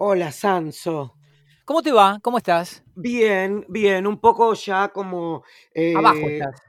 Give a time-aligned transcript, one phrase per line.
[0.00, 1.16] Hola, Sanso.
[1.64, 2.20] ¿Cómo te va?
[2.22, 2.84] ¿Cómo estás?
[2.94, 5.42] Bien, bien, un poco ya como...
[5.96, 6.62] Abajo eh, estás.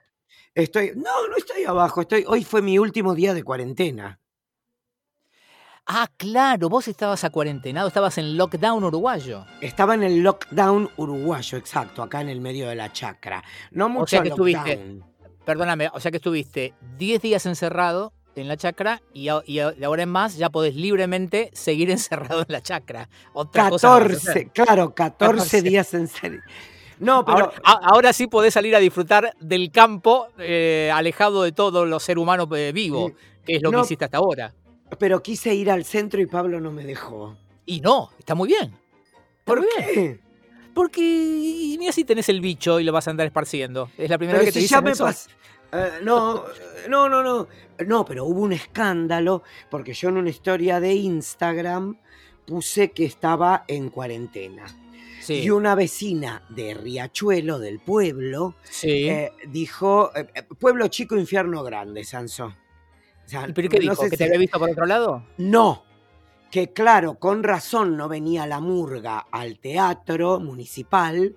[0.56, 0.94] estoy...
[0.96, 2.26] No, no estoy abajo, estoy...
[2.28, 4.20] Hoy fue mi último día de cuarentena.
[5.86, 9.46] Ah, claro, vos estabas acuarentenado, estabas en lockdown uruguayo.
[9.62, 13.44] Estaba en el lockdown uruguayo, exacto, acá en el medio de la chacra.
[13.70, 15.04] No mucho sea que estuviste-.
[15.46, 19.72] Perdóname, o sea que estuviste 10 días encerrado en la chacra y, a- y a-
[19.72, 23.10] de ahora en más ya podés libremente seguir encerrado en la chacra.
[23.34, 24.48] Otra cosa no vas a hacer.
[24.48, 25.62] 14, claro, 14 14.
[25.62, 26.42] días en serio.
[27.00, 27.38] No, pero...
[27.38, 32.00] Ahora, a- ahora sí podés salir a disfrutar del campo eh, alejado de todo lo
[32.00, 33.14] ser humano eh, vivo,
[33.46, 33.80] que es lo No.
[33.80, 34.54] que hiciste hasta ahora.
[34.98, 37.38] Pero quise ir al centro y Pablo no me dejó.
[37.66, 38.74] Y no, está muy bien.
[38.74, 39.94] Está ¿Por muy bien.
[39.94, 40.30] qué?
[40.74, 41.02] Porque
[41.80, 43.90] ni así tenés el bicho y lo vas a andar esparciendo.
[43.98, 45.06] Es la primera Pero vez que te dicen ya me eso.
[45.72, 46.44] Eh, no,
[46.90, 47.48] no, no, no.
[47.86, 51.98] No, pero hubo un escándalo porque yo en una historia de Instagram
[52.46, 54.66] puse que estaba en cuarentena.
[55.22, 59.08] Sí, Y una vecina de Riachuelo, del pueblo, sí.
[59.10, 62.46] eh, dijo, eh, pueblo chico, infierno grande, Sanso.
[62.48, 64.04] O sea, ¿Y ¿Pero qué no dijo?
[64.04, 65.24] ¿Que si- te había visto por otro lado?
[65.38, 65.84] No,
[66.50, 71.36] que claro, con razón no venía la murga al teatro municipal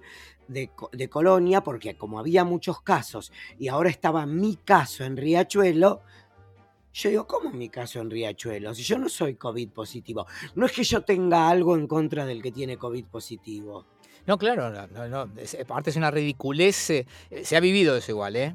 [0.53, 5.17] de, Co- de Colonia, porque como había muchos casos y ahora estaba mi caso en
[5.17, 6.03] Riachuelo,
[6.95, 8.75] yo digo, ¿cómo mi caso en Riachuelo?
[8.75, 10.27] Si yo no soy COVID positivo.
[10.55, 13.87] No es que yo tenga algo en contra del que tiene COVID positivo.
[14.27, 16.91] No, claro, no, no, no, aparte es una ridiculez.
[16.91, 17.07] eh,
[17.43, 18.55] se ha vivido eso igual, ¿eh?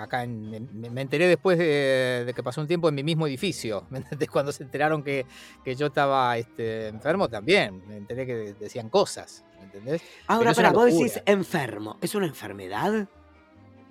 [0.00, 3.86] Acá me, me enteré después de, que pasó un tiempo en mi mismo edificio.
[4.32, 5.24] Cuando se enteraron que,
[5.64, 7.82] que yo estaba este, enfermo también.
[7.86, 9.44] Me enteré que de- decían cosas.
[9.58, 10.02] ¿Me entendés?
[10.26, 11.04] Ahora, pero vos locura.
[11.04, 11.96] decís enfermo.
[12.00, 13.06] ¿Es una enfermedad?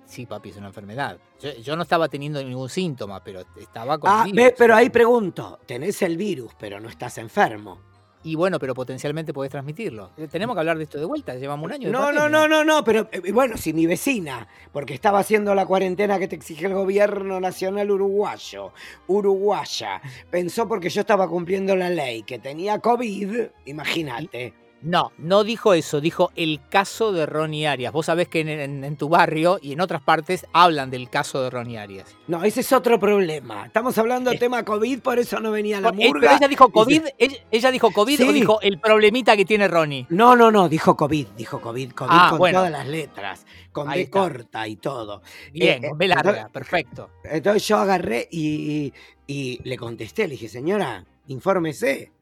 [0.06, 1.18] Sí, papi, es una enfermedad.
[1.40, 4.52] Yo, yo no estaba teniendo ningún síntoma, pero estaba con Ah, virus.
[4.56, 7.80] pero ahí pregunto, tenés el virus, pero no estás enfermo.
[8.24, 10.10] Y bueno, pero potencialmente podés transmitirlo.
[10.16, 11.34] Eh, Tenemos que hablar de esto de vuelta.
[11.36, 14.48] Llevamos un año de No, no, no, no, no, pero eh, bueno, si mi vecina,
[14.72, 18.72] porque estaba haciendo la cuarentena que te exige el gobierno nacional uruguayo,
[19.06, 20.00] uruguaya,
[20.30, 24.54] pensó porque yo estaba cumpliendo la ley que tenía COVID, imagínate.
[24.80, 27.92] No, no dijo eso, dijo el caso de Ronnie Arias.
[27.92, 31.42] Vos sabés que en, en- en tu barrio y en otras partes hablan del caso
[31.42, 32.14] de Ronnie Arias.
[32.28, 33.66] No, ese es otro problema.
[33.66, 34.38] Estamos hablando de Eh.
[34.38, 36.36] tema COVID, por eso no venía la Eh, pero murga.
[36.36, 40.06] ella dijo se- COVID, ella, ella dijo COVID o dijo el problemita que tiene Ronnie.
[40.10, 42.58] No, no, no, dijo COVID, dijo COVID, COVID Ah, con bueno.
[42.60, 45.22] todas las letras, con B corta y todo.
[45.52, 47.10] Bien, Eh, con B larga, entonces- perfecto.
[47.24, 48.92] Entonces yo agarré y,
[49.26, 52.12] y le contesté, le dije, señora, infórmese.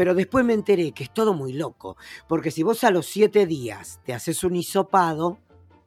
[0.00, 3.44] Pero después me enteré que es todo muy loco, porque si vos a los siete
[3.44, 5.36] días te haces un hisopado,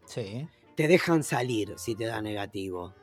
[0.05, 0.47] Sí.
[0.75, 2.93] te dejan salir si te da negativo.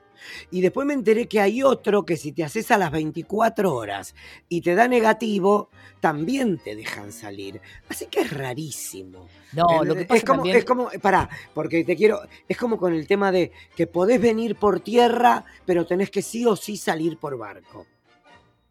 [0.52, 4.14] Y después me enteré que hay otro que si te haces a las 24 horas
[4.48, 7.60] y te da negativo, también te dejan salir.
[7.88, 9.26] Así que es rarísimo.
[9.52, 12.78] No, lo que pasa es como, también- es como, pará, porque te quiero, es como
[12.78, 16.76] con el tema de que podés venir por tierra, pero tenés que sí o sí
[16.76, 17.84] salir por barco.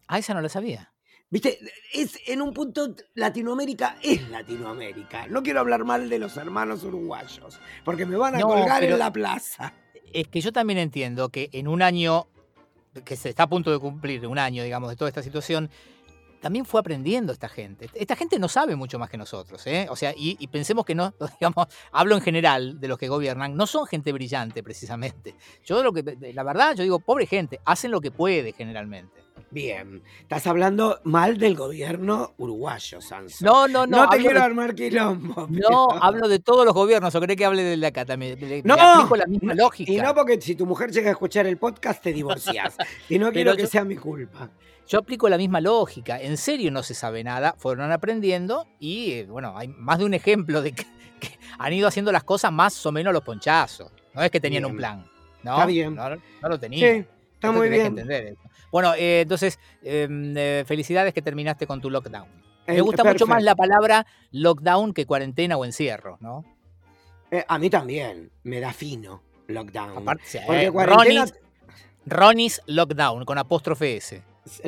[0.06, 0.90] Ah, esa no la sabía.
[1.30, 1.60] Viste,
[1.92, 5.28] es en un punto Latinoamérica es Latinoamérica.
[5.28, 8.98] No quiero hablar mal de los hermanos uruguayos, porque me van a No, colgar en
[8.98, 9.72] la plaza.
[10.12, 12.26] Es que yo también entiendo que en un año,
[13.04, 15.70] que se está a punto de cumplir, un año, digamos, de toda esta situación,
[16.40, 17.88] también fue aprendiendo esta gente.
[17.94, 19.86] Esta gente no sabe mucho más que nosotros, ¿eh?
[19.88, 23.54] O sea, y, y pensemos que no, digamos, hablo en general de los que gobiernan,
[23.54, 25.36] no son gente brillante precisamente.
[25.64, 26.02] Yo lo que,
[26.34, 29.29] la verdad, yo digo, pobre gente, hacen lo que puede generalmente.
[29.52, 33.44] Bien, estás hablando mal del gobierno uruguayo, Sanso.
[33.44, 34.04] No, no, no.
[34.04, 35.48] No te quiero de- armar quilombo.
[35.50, 38.38] no, hablo de todos los gobiernos, o cree que hable del de acá también.
[38.38, 39.90] Le, le No, aplico la misma lógica.
[39.90, 42.76] Y no porque si tu mujer llega a escuchar el podcast te divorcias.
[43.08, 44.50] y no quiero Pero que yo- sea mi culpa.
[44.86, 46.20] Yo aplico la misma lógica.
[46.20, 47.54] En serio no se sabe nada.
[47.58, 50.84] Fueron aprendiendo y, eh, bueno, hay más de un ejemplo de que,
[51.20, 53.90] que han ido haciendo las cosas más o menos los ponchazos.
[54.14, 54.78] No es que tenían un Bien.
[54.78, 55.04] plan.
[55.42, 55.54] ¿no?
[55.54, 55.94] Está bien.
[55.94, 56.80] No, no lo tenían.
[56.80, 56.96] Sí,
[57.34, 57.98] está Esto muy tenés que bien.
[57.98, 58.40] entender eso.
[58.70, 62.28] Bueno, eh, entonces, em, eh, felicidades que terminaste con tu lockdown.
[62.66, 66.44] Me gusta mucho más la palabra lockdown que cuarentena o encierro, ¿no?
[67.32, 69.98] Eh, a mí también me da fino lockdown.
[69.98, 71.26] Aparte, sí, Porque eh, cuarentena...
[72.06, 74.22] Ronnie's lockdown con apóstrofe S.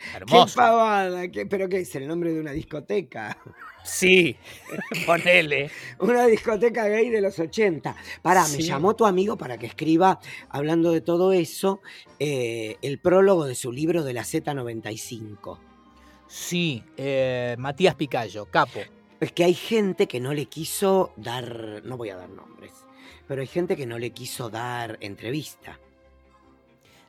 [0.00, 0.56] Qué Hermoso.
[0.56, 3.36] pavada, qué- pero qué es el nombre de una discoteca.
[3.82, 4.36] Sí,
[5.06, 5.70] ponele.
[5.98, 7.96] Una discoteca gay de los 80.
[8.22, 11.80] Pará, me llamó tu amigo para que escriba, hablando de todo eso,
[12.18, 15.58] eh, el prólogo de su libro de la Z95.
[16.26, 18.80] Sí, eh, Matías Picayo, capo.
[19.18, 22.72] Es que hay gente que no le quiso dar, no voy a dar nombres,
[23.26, 25.78] pero hay gente que no le quiso dar entrevista.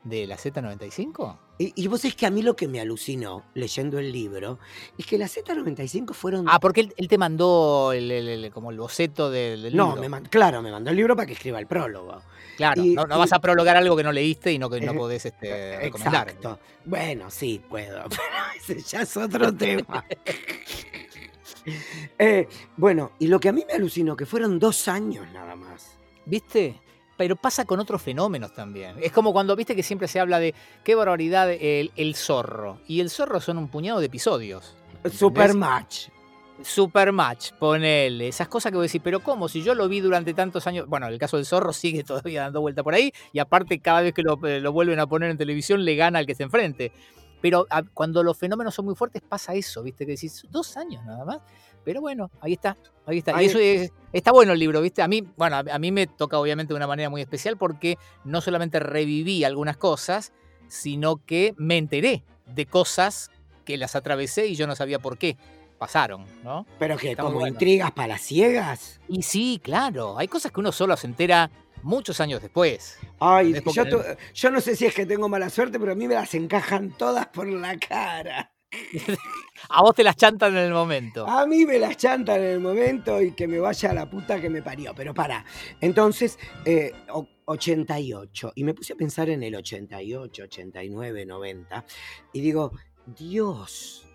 [0.04, 1.38] De la Z95?
[1.60, 4.58] Y, y vos es que a mí lo que me alucinó leyendo el libro
[4.98, 6.48] es que la Z95 fueron.
[6.50, 9.94] Ah, porque él, él te mandó el, el- el- como el boceto del, del no,
[9.96, 10.10] libro.
[10.10, 12.20] man- claro, me mandó el libro para que escriba el prólogo.
[12.58, 14.82] Claro, y- no, no y- vas a prologar algo que no leíste y no, que
[14.82, 16.30] no Eh, podés este, recomendar.
[16.30, 16.60] Exacto.
[16.86, 18.22] Bueno, sí, puedo, pero
[18.58, 20.04] ese ya es otro tema.
[22.18, 25.98] Eh, bueno, y lo que a mí me alucinó, que fueron dos años nada más.
[26.26, 26.80] ¿Viste?
[27.22, 28.96] Pero pasa con otros fenómenos también.
[29.00, 32.80] Es como cuando, viste que siempre se habla de qué barbaridad el, el zorro.
[32.88, 34.76] Y el zorro son un puñado de episodios.
[35.14, 36.08] Supermatch.
[36.64, 38.28] Supermatch, ponele.
[38.28, 39.48] Esas cosas que vos decís, pero ¿cómo?
[39.48, 40.88] Si yo lo vi durante tantos años.
[40.88, 43.14] Bueno, el caso del zorro sigue todavía dando vuelta por ahí.
[43.34, 46.18] Y aparte, cada vez que lo, eh, lo vuelven a poner en televisión, le gana
[46.18, 46.92] al que se enfrente.
[47.40, 50.08] Pero a- cuando los fenómenos son muy fuertes, pasa eso, ¿viste?
[50.08, 51.38] Que decís, dos años nada más.
[51.84, 53.36] Pero bueno, ahí está, ahí está.
[53.36, 55.02] Ahí- Y eso es- está bueno el libro, ¿viste?
[55.02, 58.42] A mí, bueno, a, mí me toca obviamente de una manera muy especial porque no
[58.42, 60.32] solamente reviví algunas cosas,
[60.68, 63.30] sino que me enteré de cosas
[63.66, 65.38] que las atravesé y yo no sabía por qué
[65.78, 66.66] pasaron, ¿no?
[66.78, 67.48] Pero que como bueno.
[67.48, 69.00] intrigas para las ciegas.
[69.08, 71.50] Y sí, claro, hay cosas que uno solo se entera
[71.82, 73.00] muchos años después.
[73.20, 74.02] Ay, yo, tu-
[74.34, 76.96] yo no sé si es que tengo mala suerte, pero a mí me las encajan
[76.96, 78.52] todas por la cara.
[79.70, 81.28] A vos te las chantan en el momento.
[81.28, 84.40] A mí me las chantan en el momento y que me vaya a la puta
[84.42, 84.94] que me parió.
[84.96, 85.46] Pero para,
[85.82, 88.54] entonces, eh, o- 88.
[88.56, 91.86] Y me puse a pensar en el 88, 89, 90.
[92.34, 92.72] Y digo,
[93.06, 94.08] Dios,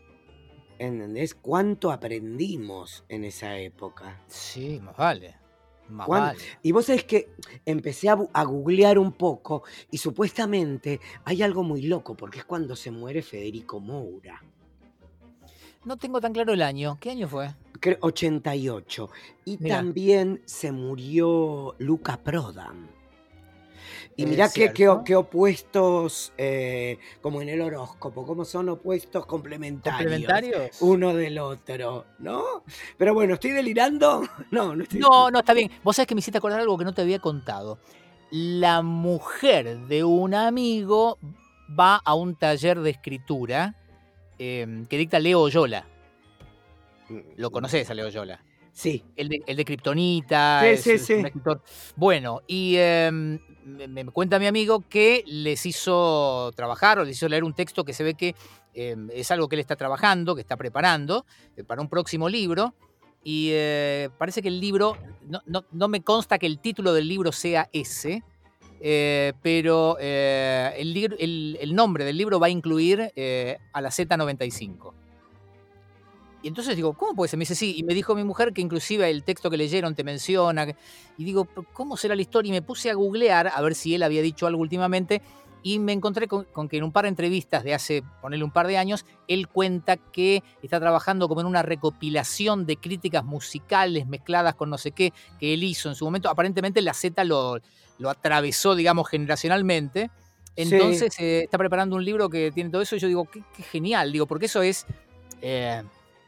[0.78, 1.34] ¿entendés?
[1.34, 4.22] ¿Cuánto aprendimos en esa época?
[4.26, 5.36] Sí, más vale.
[5.88, 6.38] Más ¿Cuán- vale.
[6.62, 7.30] Y vos sabés que
[7.64, 12.74] empecé a, a googlear un poco y supuestamente hay algo muy loco porque es cuando
[12.76, 14.42] se muere Federico Moura.
[15.84, 16.98] No tengo tan claro el año.
[17.00, 17.54] ¿Qué año fue?
[17.78, 19.08] Creo 88.
[19.44, 19.76] Y Mirá.
[19.76, 22.88] también se murió Luca Prodan.
[24.18, 24.72] Y Es mirá qué,
[25.04, 30.00] qué, opuestos, eh, como en el horóscopo, cómo son opuestos complementarios.
[30.00, 30.80] ¿Complementarios?
[30.80, 32.64] Uno del otro, ¿no?
[32.96, 34.26] Pero bueno, ¿estoy delirando?
[34.50, 35.00] No, no estoy.
[35.00, 35.70] No, no, está bien.
[35.82, 37.78] Vos sabés que me hiciste acordar algo que no te había contado.
[38.30, 41.18] La mujer de un amigo
[41.78, 43.74] va a un taller de escritura
[44.38, 45.86] eh, que dicta Leo Oyola.
[47.36, 48.42] Lo conoces a Leo Oyola.
[48.72, 49.04] Sí.
[49.16, 50.62] El de, el de Kryptonita.
[50.76, 51.22] Sí, sí, sí.
[51.96, 57.44] Bueno, y eh, me, cuenta mi amigo que les hizo trabajar o les hizo leer
[57.44, 58.34] un texto que se ve que
[58.74, 61.26] eh, es algo que él está trabajando, que está preparando
[61.56, 62.74] eh, para un próximo libro.
[63.24, 64.96] Y eh, parece que el libro,
[65.28, 68.22] no, no- no me consta que el título del libro sea ese,
[68.80, 74.92] eh, pero el, el- el nombre del libro va a incluir a la Z95.
[76.46, 77.38] Y entonces digo, ¿cómo puede ser?
[77.38, 77.74] Me dice, sí.
[77.76, 80.64] Y me dijo mi mujer que inclusive el texto que leyeron te menciona.
[81.18, 82.50] Y digo, "¿Pero ¿cómo será la historia?
[82.50, 85.22] Y me puse a googlear a ver si él había dicho algo últimamente.
[85.64, 88.52] Y me encontré con, con que en un par de entrevistas de hace, ponerle un
[88.52, 94.06] par de años, él cuenta que está trabajando como en una recopilación de críticas musicales
[94.06, 96.30] mezcladas con no sé qué que él hizo en su momento.
[96.30, 97.58] Aparentemente la Z lo,
[97.98, 100.12] lo atravesó, digamos, generacionalmente.
[100.56, 100.62] Sí.
[100.62, 103.64] Entonces eh, está preparando un libro que tiene todo eso y yo digo, qué, qué
[103.64, 104.86] genial, digo, porque eso es,
[105.42, 105.82] eh,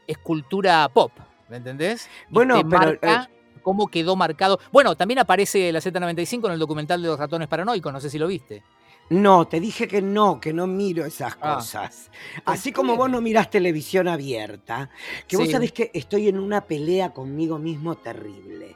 [0.09, 1.11] es cultura pop,
[1.49, 2.09] ¿me entendés?
[2.29, 3.29] Y Bueno, te pero, marca
[3.61, 4.59] cómo quedó marcado.
[4.71, 8.17] Bueno, también aparece la Z95 en el documental de los ratones paranoicos, no sé si
[8.17, 8.63] lo viste.
[9.09, 11.55] No, te dije que no, que no miro esas Ah.
[11.55, 12.09] cosas.
[12.45, 14.89] ¿Por Así como vos no mirás televisión abierta,
[15.27, 18.75] que vos sabés que estoy en una pelea conmigo mismo terrible.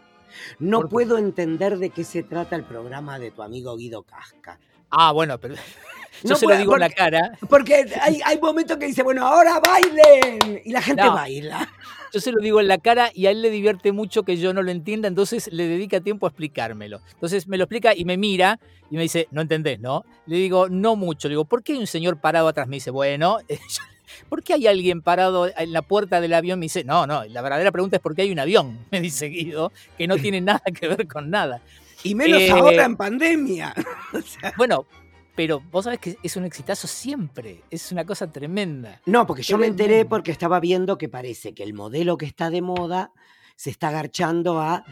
[0.59, 4.59] No puedo entender de qué se trata el programa de tu amigo Guido Casca.
[4.89, 5.55] Ah, bueno, pero
[6.21, 7.31] yo No se lo digo en la cara.
[7.49, 10.61] Porque hay, hay momentos que dice, bueno, ahora bailen.
[10.65, 11.13] Y la gente No.
[11.13, 11.67] baila.
[12.13, 14.53] Yo se lo digo en la cara y a él le divierte mucho que yo
[14.53, 17.01] no lo entienda, entonces le dedica tiempo a explicármelo.
[17.13, 18.59] Entonces me lo explica y me mira
[18.91, 20.05] y me dice, no entendés, ¿no?
[20.27, 21.27] Le digo, no mucho.
[21.27, 22.67] Le digo, ¿por qué hay un señor parado atrás?
[22.67, 23.39] Me dice, bueno,
[24.29, 26.59] ¿por qué hay alguien parado en la puerta del avión?
[26.59, 29.25] Me dice, no, no, la verdadera pregunta es por qué hay un avión, me dice
[29.27, 31.61] Guido, que no tiene nada que ver con nada.
[32.03, 33.73] Y menos Eh, ahora en pandemia.
[34.13, 34.85] O sea, Bueno,
[35.35, 39.01] pero vos sabés que es un exitazo siempre, es una cosa tremenda.
[39.05, 42.49] no, porque yo me enteré porque estaba viendo que parece que el modelo que está
[42.49, 43.11] de moda
[43.55, 44.83] se está agarchando a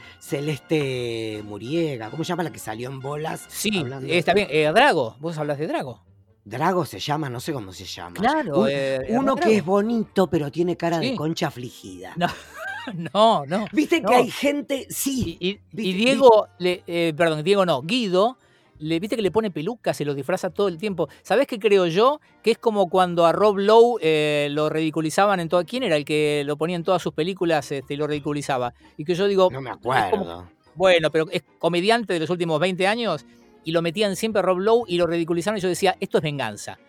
[0.56, 2.10] Celeste Muriega.
[2.10, 3.46] ¿Cómo se llama la que salió en bolas?
[3.50, 4.48] Sí, hablando- eh, está bien.
[4.52, 6.02] Eh, Drago, vos hablas de Drago.
[6.44, 8.16] Drago se llama, no sé cómo se llama.
[8.16, 8.62] Claro.
[8.62, 9.50] Un- eh, Uno Drago.
[9.50, 12.14] que es bonito, pero tiene cara de concha afligida.
[12.18, 12.28] No,
[13.14, 13.66] no, no.
[13.72, 14.10] Viste no.
[14.10, 15.38] que hay gente, sí.
[15.40, 18.38] Y, y- y Viste- Diego, le, eh, perdón, Diego no, Guido,
[18.82, 21.08] le, viste que le pone pelucas, se lo disfraza todo el tiempo.
[21.24, 22.20] ¿Sabés qué creo yo?
[22.44, 25.64] Que es como cuando a Rob Lowe eh, lo ridiculizaban en todo.
[25.66, 28.74] ¿Quién era el que lo ponía en todas sus películas este, y lo ridiculizaba?
[28.98, 30.48] Y que yo digo, No me como- acuerdo.
[30.76, 33.26] bueno, pero es comediante de los últimos 20 años.
[33.64, 36.24] y lo metían siempre a Rob Lowe y lo ridiculizaron y yo decía, esto es
[36.24, 36.80] venganza.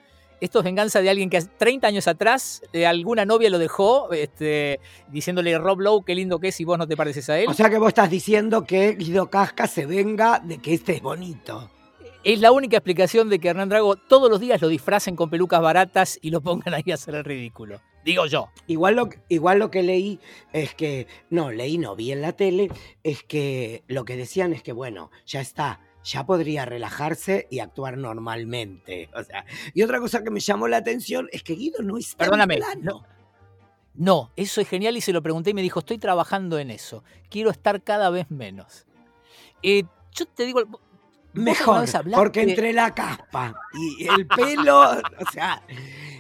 [0.41, 4.81] Esto es venganza de alguien que 30 años atrás de alguna novia lo dejó este,
[5.09, 7.47] diciéndole Rob Lowe, qué lindo que es y vos no te pareces a él.
[7.49, 11.03] O sea que vos estás diciendo que Guido Casca se venga de que este es
[11.03, 11.71] bonito.
[12.25, 15.61] Es la única explicación de que Hernán Drago todos los días lo disfracen con pelucas
[15.61, 17.81] baratas y lo pongan ahí a hacer el ridículo.
[18.05, 18.49] Digo yo.
[18.69, 20.21] Igual lo, igual lo que leí
[20.53, 22.71] es que, no, leí, no, vi en la tele,
[23.03, 27.99] es que lo que decían es que, bueno, ya está, ya podría relajarse y actuar
[27.99, 29.11] normalmente.
[29.17, 32.25] O sea, y otra cosa que me llamó la atención es que Guido no está
[32.25, 33.05] Perdóname, no.
[33.95, 37.03] No, eso es genial y se lo pregunté y me dijo, estoy trabajando en eso,
[37.29, 38.87] quiero estar cada vez menos.
[39.63, 40.63] Eh, yo te digo,
[41.35, 44.83] Mejor, porque entre la caspa y el pelo,
[45.19, 45.63] o sea,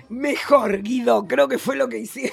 [0.09, 2.33] mejor, Guido, creo que fue lo que hiciste.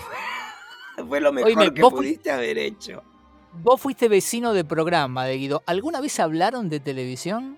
[1.07, 3.03] fue lo mejor que pudiste haber hecho.
[3.51, 5.63] Vos fuiste vecino de programa de Guido.
[5.65, 7.57] ¿Alguna vez hablaron de televisión?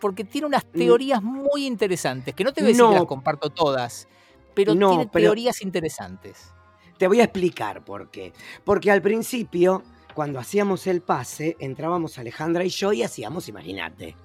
[0.00, 0.78] Porque tiene unas mm.
[0.78, 4.08] teorías muy interesantes, que no te voy a decir que las comparto todas,
[4.54, 6.52] pero tiene teorías interesantes.
[6.98, 8.34] Te voy a explicar por qué.
[8.64, 9.82] Porque al principio
[10.14, 14.16] cuando hacíamos el pase, entrábamos Alejandra y yo y hacíamos, imagínate,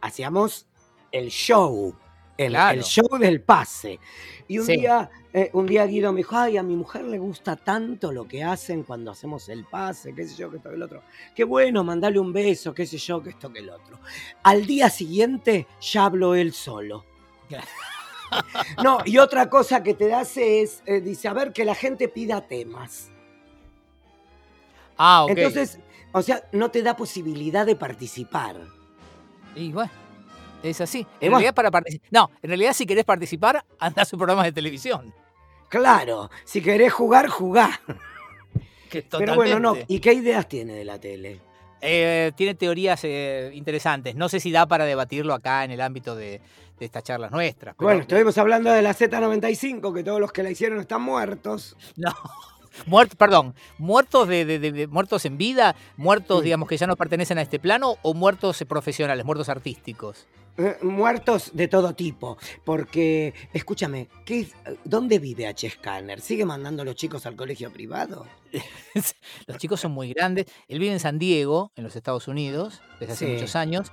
[0.00, 0.66] hacíamos
[1.12, 1.94] el show,
[2.36, 4.00] el, show del pase.
[4.48, 7.56] Y un, día, eh, un día Guido me dijo, ay, a mi mujer le gusta
[7.56, 10.82] tanto lo que hacen cuando hacemos el pase, qué sé yo, que esto, que el
[10.82, 11.02] otro.
[11.34, 14.00] Qué bueno, mandale un beso, qué sé yo, que esto, que el otro.
[14.42, 17.04] Al día siguiente ya habló él solo.
[18.82, 22.08] No, y otra cosa que te hace es, eh, dice, a ver, que la gente
[22.08, 23.12] pida temas.
[24.96, 25.30] Ah, ok.
[25.30, 25.78] Entonces,
[26.12, 28.56] o sea, no te da posibilidad de participar.
[29.54, 29.90] Y bueno,
[30.62, 31.06] es así.
[31.20, 32.08] En realidad, para participar.
[32.10, 35.12] No, en realidad, si querés participar, anda a su programa de televisión.
[35.68, 37.80] Claro, si querés jugar, jugá.
[39.18, 39.76] Pero bueno, no.
[39.88, 41.40] ¿Y qué ideas tiene de la tele?
[41.80, 44.14] Eh, tiene teorías eh, interesantes.
[44.14, 46.40] No sé si da para debatirlo acá en el ámbito de,
[46.80, 47.76] estas charlas nuestras.
[47.76, 51.76] Bueno, estuvimos hablando de la Z95, que todos los que la hicieron están muertos.
[51.96, 52.12] No.
[52.86, 57.58] Muertos, perdón, muertos de, muertos en vida, muertos, digamos, que ya no pertenecen a este
[57.58, 60.26] plano, o muertos profesionales, muertos artísticos.
[60.56, 64.46] Eh, muertos de todo tipo, porque, escúchame, ¿qué,
[64.84, 65.68] ¿dónde vive H.
[65.68, 66.20] Scanner?
[66.20, 68.24] ¿Sigue mandando a los chicos al colegio privado?
[69.46, 70.46] los chicos son muy grandes.
[70.68, 73.90] Él vive en San Diego, en los Estados Unidos, desde hace muchos años.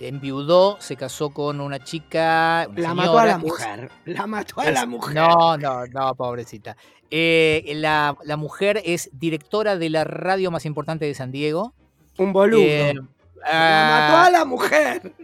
[0.00, 2.68] Enviudó, se casó con una chica.
[2.74, 3.90] la mató a la mujer.
[4.04, 5.14] La mató a la mujer.
[5.14, 6.76] No, no, no, pobrecita.
[7.16, 11.72] Eh, la, mujer es directora de la radio más importante de San Diego.
[12.18, 12.60] Un boludo.
[12.60, 15.14] Eh, la mató a la mujer.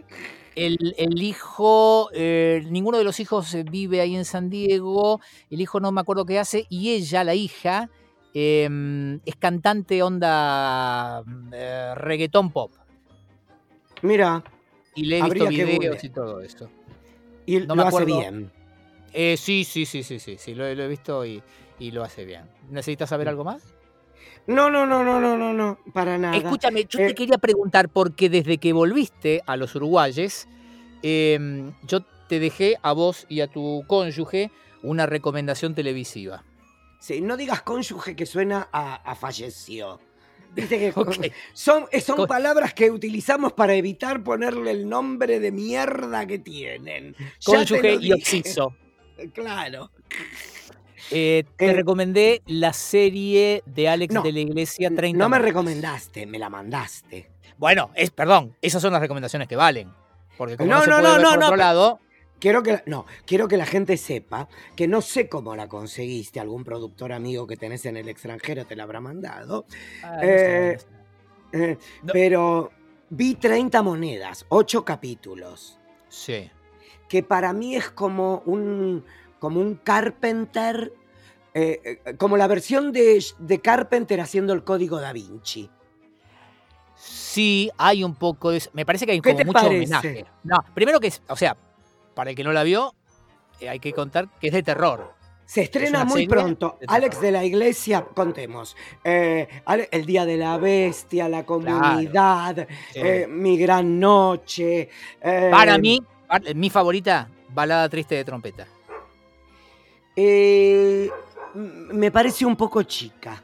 [0.55, 5.19] El, hijo, eh, ninguno de los hijos vive ahí en San Diego.
[5.49, 6.65] El hijo no me acuerdo qué hace.
[6.69, 7.89] Y ella, la hija,
[8.33, 11.23] em, es cantante onda
[11.95, 12.71] reggaetón pop.
[14.01, 14.43] Mira.
[14.95, 16.69] Y le he visto videos y todo eso.
[17.45, 18.51] Y no lo me hace bien.
[19.13, 21.41] sí, sí, sí, sí, sí, sí, lo he visto y,
[21.79, 22.43] y lo hace bien.
[22.69, 23.63] ¿Necesitas saber algo más?
[24.47, 26.35] No, no, no, no, no, no, no, para nada.
[26.35, 30.47] Escúchame, yo te eh, quería preguntar, porque desde que volviste a los uruguayes,
[31.03, 34.51] em, yo te dejé a vos y a tu cónyuge
[34.83, 36.43] una recomendación televisiva.
[36.99, 39.99] Sí, no digas cónyuge que suena a, falleció.
[40.53, 40.93] Viste que
[41.53, 47.15] son, son palabras que utilizamos para evitar ponerle el nombre de mierda que tienen.
[47.43, 48.75] Cónyuge y oxiso.
[49.35, 49.91] Claro.
[51.11, 55.15] Eh, te recomendé la serie de Alex de la Iglesia 30.
[55.15, 57.29] No me recomendaste, me la mandaste.
[57.59, 59.91] Bueno, es, perdón, esas son las recomendaciones que valen.
[60.39, 61.99] Porque como no, no, no, no, por otro lado.
[62.41, 66.39] Quiero que, no, quiero que la gente sepa que no sé cómo la conseguiste.
[66.39, 69.65] Algún productor amigo que tenés en el extranjero te la habrá mandado.
[70.03, 70.79] Ah, eh,
[71.51, 71.77] eh,
[72.11, 72.71] pero
[73.11, 75.79] vi 30 monedas, 8 capítulos.
[76.09, 76.49] Sí.
[77.07, 79.05] Que para mí es como un,
[79.37, 80.93] como un Carpenter
[81.53, 85.69] eh, como la versión de, Carpenter haciendo el código da Vinci.
[86.95, 88.71] Sí, hay un poco de eso.
[88.73, 90.25] Me parece que hay como mucho homenaje.
[90.43, 91.55] No, primero que es, o sea,
[92.21, 92.93] para el que no la vio,
[93.59, 95.11] eh, hay que contar que es de terror.
[95.43, 96.77] Se estrena muy pronto.
[96.87, 98.77] Alex de la Iglesia, contemos.
[99.03, 102.67] el Día de la Bestia, La Comunidad,
[103.27, 104.87] Mi Gran Noche.
[105.19, 105.99] para mí,
[106.53, 108.67] mi favorita, Balada Triste de Trompeta.
[110.15, 111.09] Eh,
[111.55, 113.41] me parece un poco chica.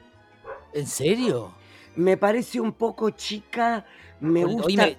[0.71, 1.51] ¿En serio?
[1.95, 3.87] Me parece un poco chica.
[4.19, 4.89] Me gusta.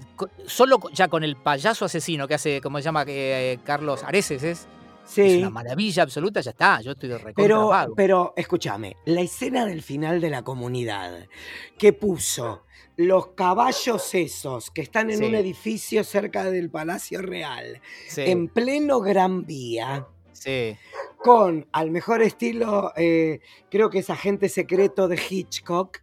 [0.46, 4.68] solo ya con el payaso asesino que hace, como se llama, eh, Carlos Areces, ¿es?
[5.04, 5.22] Sí.
[5.22, 9.82] Es una maravilla absoluta, ya está, yo estoy de Pero, pero escúchame, la escena del
[9.82, 11.26] final de la comunidad
[11.78, 12.64] que puso
[12.96, 19.00] los caballos esos que están en un edificio cerca del Palacio Real, Sí, en pleno
[19.00, 20.76] Gran Vía, sí.
[21.16, 26.02] con al mejor estilo, eh, creo que es agente secreto de Hitchcock,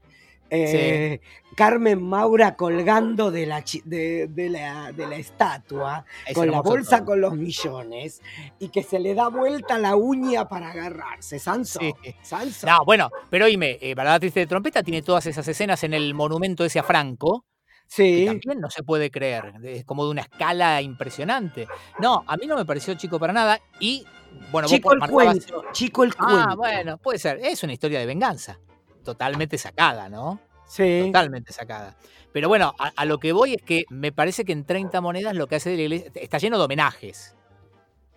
[0.49, 1.19] eh,
[1.55, 6.61] Carmen Maura colgando de la, chi- de, de la, de la estatua, Es con la
[6.61, 7.05] bolsa todo.
[7.07, 8.21] con los millones,
[8.59, 11.39] y que se le da vuelta la uña para agarrarse.
[11.39, 11.93] Sanso, Sí.
[12.21, 12.67] Sanso.
[12.67, 16.13] No, bueno, pero oíme, eh, Balada Triste de Trompeta tiene todas esas escenas en el
[16.13, 17.45] monumento ese a Franco,
[17.87, 21.67] que sí, también no se puede creer, es como de una escala impresionante.
[21.99, 24.05] No, a mí no me pareció chico para nada y,
[24.51, 25.25] bueno, chico vos el marcabas...
[25.45, 26.57] cuento, chico el Ah, cuento.
[26.57, 28.59] bueno, puede ser, es una historia de venganza,
[29.05, 30.41] totalmente sacada, ¿no?
[30.67, 31.03] Sí.
[31.05, 31.95] Totalmente sacada.
[32.33, 35.33] Pero bueno, a, a lo que voy es que me parece que en 30 monedas
[35.35, 37.33] lo que hace de la iglesia está lleno de homenajes.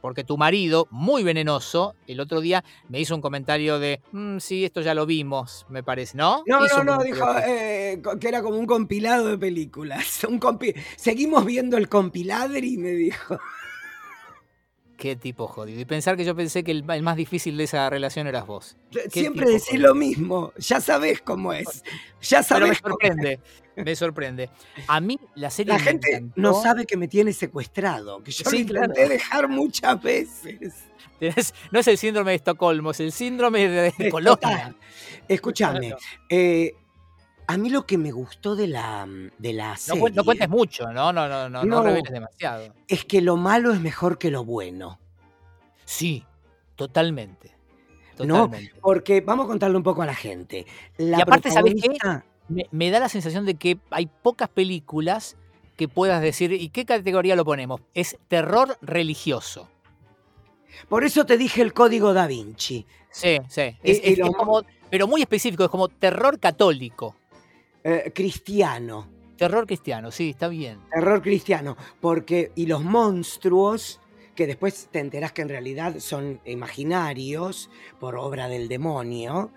[0.01, 4.65] Porque tu marido, muy venenoso, el otro día me hizo un comentario de, "Mm, sí,
[4.65, 6.45] esto ya lo vimos, me parece, ¿no?
[6.47, 10.23] No, Hizo no, no, dijo eh, que era como un compilado de películas.
[10.29, 13.39] Un compi- Seguimos viendo el compiladri, me dijo.
[14.99, 15.81] Qué tipo jodido.
[15.81, 18.77] Y pensar que yo pensé que el, el más difícil de esa relación eras vos.
[19.11, 19.89] Siempre decís jodido.
[19.89, 21.85] lo mismo, ya sabés cómo es.
[22.21, 23.09] Ya Pero me sabés cómo es.
[23.09, 23.41] sorprende,
[23.77, 24.51] me sorprende.
[24.89, 26.41] A mí la serie La me gente encantó.
[26.41, 29.09] no sabe que me tiene secuestrado, que yo lo Sí, intenté claro.
[29.09, 30.75] dejar muchas veces.
[31.71, 34.75] No es el síndrome de Estocolmo, es el síndrome de, de Colonia.
[35.29, 35.95] Escúchame,
[36.29, 36.75] eh,
[37.49, 40.85] a mí lo que me gustó de la, de la No, serie no cuentes mucho,
[40.93, 41.13] ¿no?
[41.13, 41.83] No, no, no, no, No.
[41.83, 42.73] reveles demasiado.
[42.87, 45.01] es que lo malo es mejor que lo bueno.
[45.85, 46.25] Sí,
[46.77, 47.57] totalmente.
[48.19, 48.75] No, Totalmente.
[48.81, 50.67] Porque vamos a contarle un poco a la gente.
[50.99, 51.89] La Y aparte, ¿sabés qué?
[51.89, 55.37] protagonista- Me, me da la sensación de que hay pocas películas
[55.77, 57.81] que puedas decir, ¿y qué categoría lo ponemos?
[57.95, 59.69] Es terror religioso.
[60.89, 62.87] Por eso te dije el código da Vinci.
[63.11, 63.77] Sí, sí.
[63.83, 67.15] Y- Es, y es- lo es como, pero muy específico, es como terror católico.
[67.89, 69.09] Eh, cristiano.
[69.37, 70.81] Terror cristiano, sí, está bien.
[70.93, 71.77] Terror cristiano.
[72.01, 74.01] Porque, y los monstruos,
[74.35, 77.71] que después te enterás que en realidad son imaginarios
[78.01, 79.53] por obra del demonio,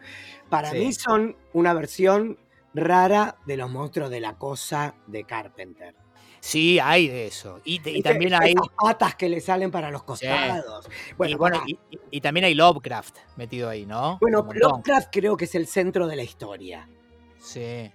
[0.50, 0.78] para Sí.
[0.78, 2.38] mí son una versión
[2.74, 5.96] rara de los monstruos de la cosa de Carpenter.
[6.40, 7.60] Sí, hay de eso.
[7.64, 8.54] Y, también hay.
[8.54, 10.90] Esas patas que le salen para los costados.
[11.16, 11.64] Bueno, y, bueno,
[12.10, 14.18] y, también hay Lovecraft metido ahí, ¿no?
[14.20, 14.48] Bueno.
[14.52, 16.90] Lovecraft creo que es el centro de la historia.
[17.40, 17.92] Sí.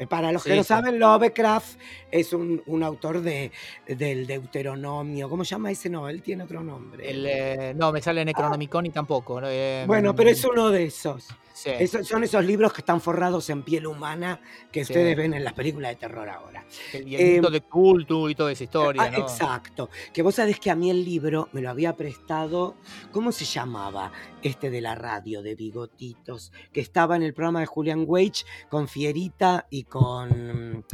[0.00, 0.68] Eh, Para los que no sí.
[0.68, 1.78] saben, Lovecraft
[2.10, 3.52] es un, un autor de,
[3.86, 5.28] del Deuteronomio.
[5.28, 5.90] ¿Cómo se llama ese?
[5.90, 7.08] No, él tiene otro nombre.
[7.10, 9.40] El, eh, no, me sale Necronomicon y tampoco.
[9.44, 11.28] Eh, bueno, pero es uno de esos.
[11.52, 11.70] sí.
[11.78, 14.40] Esos- son esos libros que están forrados en piel humana
[14.72, 16.64] que ustedes ven en las películas de terror ahora.
[16.94, 19.18] El, y el eh, mito de culto y toda esa historia, Ah, ¿no?
[19.18, 19.90] Exacto.
[20.14, 22.76] Que vos sabés que a mí el libro me lo había prestado,
[23.12, 24.12] ¿cómo se llamaba?
[24.42, 28.88] Este de la radio, de bigotitos, que estaba en el programa de Julian Wage con
[28.88, 30.84] Fierita y con,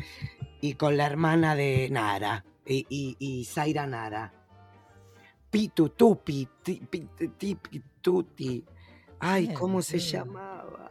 [0.61, 4.33] y con la hermana de Nara, y, y, y Zaira Nara.
[5.51, 8.65] Pitu, tupi, ti- pi- ti- pi- tuti.
[9.21, 10.91] Ay, ¿cómo se llamaba?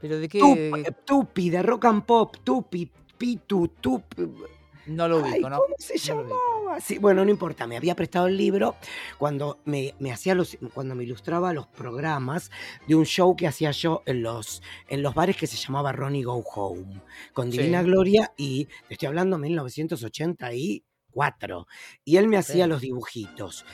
[0.00, 0.40] Pero de qué.
[0.40, 4.04] Tup- tupi, de rock and pop, tupi, pitu, tup.
[4.86, 5.58] No lo Ay, ubico, ¿no?
[5.58, 6.80] ¿Cómo se No llamaba?
[6.80, 8.76] Sí, bueno, no importa, me había prestado el libro
[9.18, 12.50] cuando me, me hacía los, cuando me ilustraba los programas
[12.88, 16.24] de un show que hacía yo en los, en los bares que se llamaba Ronnie
[16.24, 17.00] Go Home,
[17.32, 17.58] con Sí.
[17.58, 21.66] Divina Gloria y te estoy hablando de 1984.
[22.04, 23.64] Y él me hacía los dibujitos.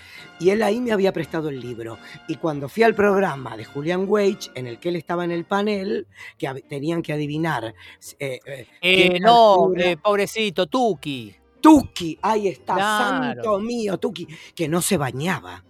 [0.41, 1.99] Y él ahí me había prestado el libro.
[2.29, 5.45] Y cuando fui al programa de Julian Wage, en el que él estaba en el
[5.45, 7.75] panel, que tenían que adivinar.
[8.19, 9.71] eh, eh, Eh, ¿Qué no,
[10.03, 11.35] pobrecito, Tuki.
[11.61, 13.43] Tuki, ahí está, Claro.
[13.43, 15.65] santo mío, Tuki, que no se bañaba.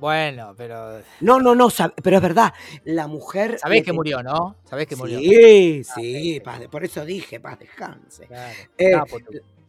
[0.00, 1.00] Bueno, pero.
[1.20, 1.68] No, no, no,
[2.02, 2.52] pero es verdad,
[2.84, 3.56] la mujer...
[3.60, 4.56] Sabés que murió, ¿no?
[4.64, 5.18] Sabés que murió.
[5.20, 5.84] Sí, sí,
[6.34, 6.40] sí.
[6.40, 8.26] paz de- por eso dije, paz descanse.
[8.26, 8.54] Claro.
[8.78, 8.94] Eh.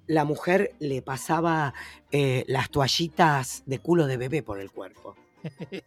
[0.07, 1.73] La mujer le pasaba
[2.11, 5.15] eh, las toallitas de culo de bebé por el cuerpo.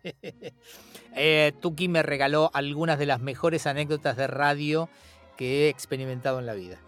[1.17, 4.89] Eh, Tuki me regaló algunas de las mejores anécdotas de radio
[5.37, 6.79] que he experimentado en la vida.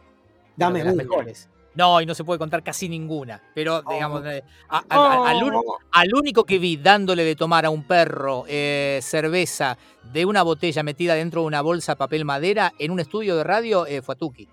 [0.56, 1.48] Dame de las mejores.
[1.74, 3.42] No, y no se puede contar casi ninguna.
[3.54, 4.26] Pero, digamos, Oh.
[4.30, 7.70] eh, a- a- a- al, uni- Oh, al único que vi dándole de tomar a
[7.70, 9.76] un perro eh, cerveza
[10.12, 13.86] de una botella metida dentro de una bolsa papel madera en un estudio de radio
[13.86, 14.48] eh, fue a Tuki.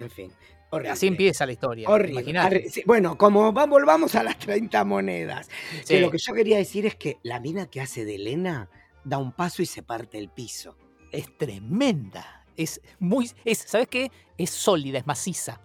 [0.00, 0.32] en fin,
[0.74, 0.90] horrible.
[0.92, 1.88] Así empieza la historia.
[1.88, 2.70] Horrible.
[2.70, 5.48] sí, Bueno, como va- volvamos a las 30 monedas.
[5.86, 8.68] Que lo que yo quería decir es que la mina que hace de Elena
[9.04, 10.76] da un paso y se parte el piso.
[11.12, 12.44] Es tremenda.
[12.56, 13.30] Es muy.
[13.44, 14.10] Es, ¿Sabes qué?
[14.38, 15.60] Es sólida, es maciza.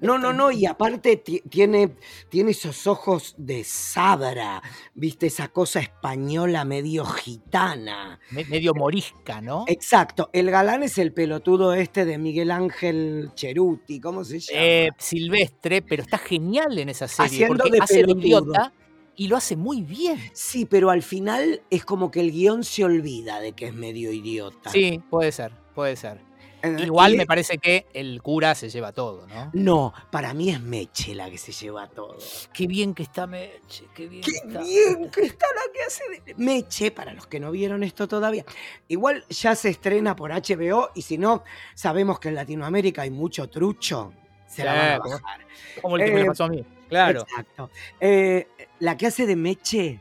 [0.00, 1.96] No, no, no, y aparte tiene,
[2.28, 4.62] tiene esos ojos de sabra,
[4.94, 8.18] viste, esa cosa española medio gitana.
[8.30, 9.64] medio morisca, ¿no?
[9.68, 14.60] Exacto, el galán es el pelotudo este de Miguel Ángel Cheruti, ¿cómo se llama?
[14.62, 18.72] Eh, silvestre, pero está genial en esa serie, porque de hace de idiota
[19.16, 20.18] y lo hace muy bien.
[20.32, 24.12] Sí, pero al final es como que el guion se olvida de que es medio
[24.12, 24.70] idiota.
[24.70, 26.20] Sí, puede ser, puede ser.
[26.62, 29.50] Igual me parece que el cura se lleva todo, ¿no?
[29.52, 32.18] No, para mí es Meche la que se lleva todo.
[32.52, 34.22] Qué bien que está Meche, qué bien.
[34.22, 34.62] Qué que está.
[34.62, 36.34] bien que está la que hace de...
[36.36, 38.44] Meche, para los que no vieron esto todavía.
[38.88, 41.42] Igual ya se estrena por HBO y si no,
[41.74, 44.12] sabemos que en Latinoamérica hay mucho trucho.
[44.46, 45.46] Se la van a bajar.
[45.80, 47.22] Como el que me eh, pasó a mí, claro.
[47.22, 47.70] Exacto.
[47.98, 48.46] Eh,
[48.78, 50.00] la que hace de Meche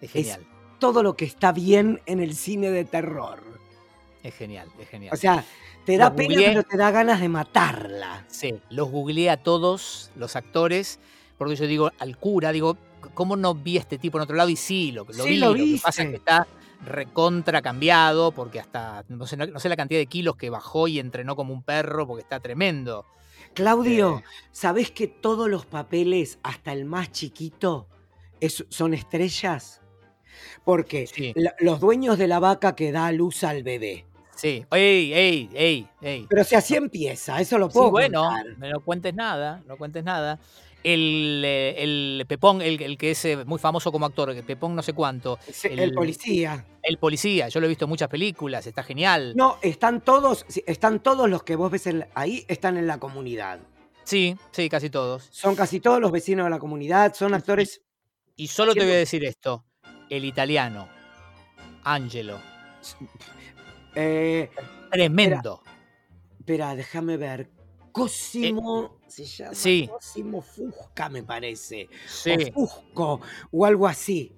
[0.00, 0.46] es genial.
[0.78, 3.42] todo lo que está bien en el cine de terror.
[4.22, 5.14] Es genial, es genial.
[5.14, 5.44] O sea,
[5.84, 8.24] te da pena, pero te da ganas de matarla.
[8.28, 10.98] Sí, los googleé a todos los actores,
[11.36, 12.76] porque yo digo, al cura, digo,
[13.14, 14.48] ¿cómo no vi a este tipo en otro lado?
[14.48, 15.36] Y sí, lo, lo vi.
[15.36, 16.46] Lo, que pasa es que está
[16.84, 20.98] recontra cambiado, porque hasta, no sé, no sé la cantidad de kilos que bajó y
[20.98, 23.04] entrenó como un perro, porque está tremendo.
[23.54, 27.88] Claudio, eh, ¿sabés que todos los papeles, hasta el más chiquito,
[28.68, 29.80] son estrellas?
[30.64, 34.04] Porque los dueños de la vaca que da luz al bebé,
[34.38, 36.26] Sí, ey, ey, ey, ey.
[36.30, 40.38] Pero si así empieza, eso lo puedo sí, bueno, no cuentes nada, no cuentes nada.
[40.84, 44.82] El, eh, el Pepón, el, que es eh, muy famoso como actor, el Pepón no
[44.84, 45.40] sé cuánto.
[45.64, 46.64] El, policía.
[46.84, 49.32] El policía, yo lo he visto en muchas películas, está genial.
[49.34, 53.58] No, están todos, están todos los que vos ves ahí, están en la comunidad.
[54.04, 55.26] Sí, sí, casi todos.
[55.32, 57.82] Son casi todos los vecinos de la comunidad, son actores.
[58.36, 59.64] Y solo te voy a decir esto:
[60.08, 60.88] el italiano,
[61.82, 62.38] Angelo.
[64.00, 64.48] Eh,
[64.92, 65.60] Tremendo.
[66.38, 67.50] Espera, déjame ver.
[67.90, 69.90] Cosimo, eh, se llama sí.
[69.90, 71.88] Cosimo Fusca, me parece.
[72.06, 72.32] Sí.
[72.54, 74.32] O Fusco, o algo así.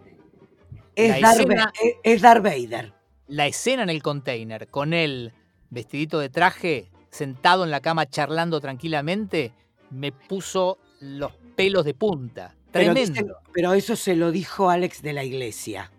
[0.97, 2.95] Es, Darth, Vader.
[3.29, 5.35] La escena en el container con él
[5.69, 9.53] vestidito de traje, sentado en la cama charlando tranquilamente,
[9.91, 12.55] me puso los pelos de punta.
[12.71, 13.37] Tremendo.
[13.53, 15.91] pero eso se lo dijo Alex de la iglesia.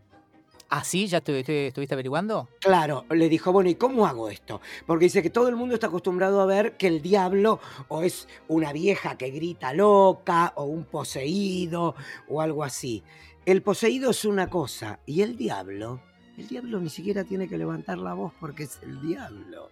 [0.74, 1.06] ¿Ah, sí?
[1.06, 2.48] ¿Ya estuviste, averiguando?
[2.62, 4.62] Claro, le dijo, bueno, ¿y cómo hago esto?
[4.88, 8.30] Porque dice que todo el mundo está acostumbrado a ver que el diablo o es
[8.48, 11.94] una vieja que grita loca o un poseído
[12.30, 13.04] o algo así.
[13.46, 16.02] El poseído es una cosa y el diablo,
[16.38, 19.70] el diablo ni siquiera tiene que levantar la voz porque es el diablo.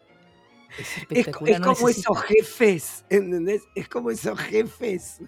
[0.78, 3.64] Es, es, como esos jefes, ¿entendés?
[3.74, 5.22] Es como esos jefes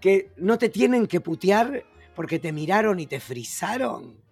[0.00, 4.24] que no te tienen que putear porque te miraron y te frizaron.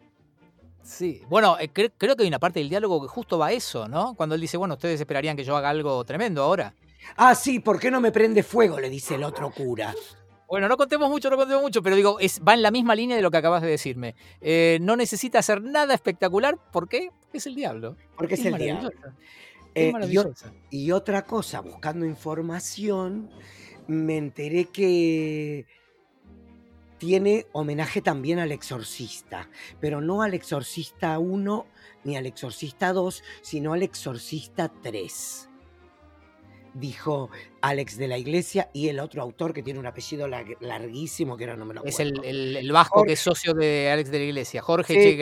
[0.84, 3.88] Sí, bueno, eh, creo que hay una parte del diálogo que justo va a eso,
[3.88, 4.14] ¿no?
[4.14, 6.74] Cuando él dice, bueno, ustedes esperarían que yo haga algo tremendo ahora.
[7.16, 8.78] Ah, sí, ¿por qué no me prende fuego?
[8.78, 9.94] Le dice el otro cura.
[10.46, 13.16] Bueno, no contemos mucho, no contemos mucho, pero digo, es, va en la misma línea
[13.16, 14.14] de lo que acabas de decirme.
[14.42, 17.10] Eh, no necesita hacer nada espectacular, ¿por qué?
[17.22, 17.96] Porque es el diablo.
[18.16, 18.90] Porque es, el diablo.
[19.74, 19.92] Eh,
[20.70, 23.30] y, y otra cosa, buscando información,
[23.86, 25.66] me enteré que
[26.98, 29.48] tiene homenaje también al exorcista,
[29.80, 31.66] pero no al exorcista 1
[32.04, 35.48] ni al exorcista 2, sino al exorcista 3.
[36.74, 37.30] Dijo
[37.60, 41.56] Alex de la Iglesia y el otro autor que tiene un apellido larguísimo que ahora
[41.56, 41.96] no me lo acuerdo.
[41.96, 45.16] Es el, vasco que es socio de Alex de la Iglesia, Jorge sí,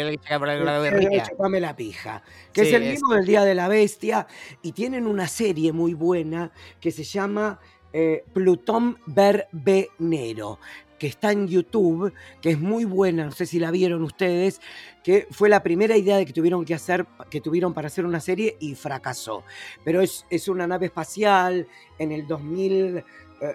[1.28, 2.22] Chupame la pija,
[2.54, 4.26] que es el mismo del Día de la Bestia
[4.62, 7.60] y tienen una serie muy buena que se llama
[7.92, 10.58] eh, Plutón Verbenero,
[11.02, 14.60] que está en YouTube, que es muy buena, no sé si la vieron ustedes,
[15.02, 18.56] que fue la primera idea que tuvieron que hacer, que tuvieron para hacer una serie
[18.60, 19.42] y fracasó.
[19.84, 21.66] Pero es, es una nave espacial
[21.98, 23.02] en el 2000,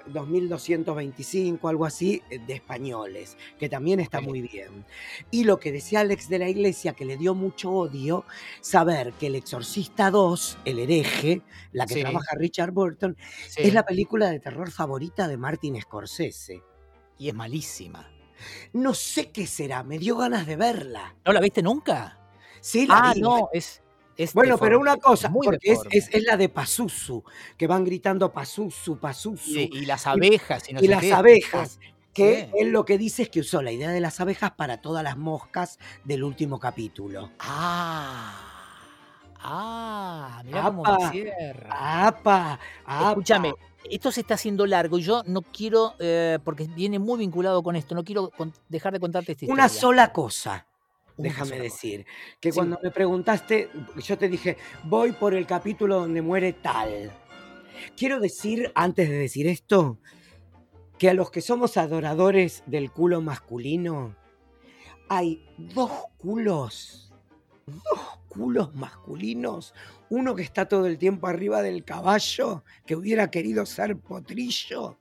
[0.08, 4.84] 2225, eh, algo así, eh, de españoles, que también está muy bien.
[5.32, 8.26] Y lo que decía Alex de la Iglesia, que le dio mucho odio,
[8.60, 13.16] saber que El Exorcista 2, El hereje, la que trabaja Richard Burton,
[13.56, 16.62] es la película de terror favorita de Martin Scorsese
[17.18, 18.10] y es malísima.
[18.74, 21.16] No sé qué será, me dio ganas de verla.
[21.26, 22.20] ¿No la viste nunca?
[22.62, 23.82] Sí, la ah, no, es,
[24.34, 27.24] bueno, pero una cosa, porque es, la de Pazuzu,
[27.56, 29.60] que van gritando Pazuzu, Pazuzu.
[29.60, 30.64] Y, las abejas.
[30.70, 31.80] Y, las abejas,
[32.14, 35.04] que él lo que dice es que usó la idea de las abejas para todas
[35.04, 37.32] las moscas del último capítulo.
[37.40, 38.54] Ah.
[39.40, 42.08] Ah, mira cómo me cierra.
[42.08, 43.54] Apa, Escúchame,
[43.90, 47.76] esto se está haciendo largo y yo no quiero, eh, porque viene muy vinculado con
[47.76, 48.32] esto, no quiero
[48.70, 49.64] dejar de contarte esta historia.
[49.64, 50.68] Una sola cosa,
[51.18, 52.06] déjame decir,
[52.40, 53.70] que cuando me preguntaste,
[54.04, 57.12] yo te dije, voy por el capítulo donde muere tal.
[57.96, 60.00] Quiero decir, antes de decir esto,
[60.98, 64.16] que a los que somos adoradores del culo masculino,
[65.10, 67.14] hay dos culos,
[67.66, 69.74] dos culos masculinos,
[70.10, 74.98] uno que está todo el tiempo arriba del caballo, que hubiera querido ser potrillo,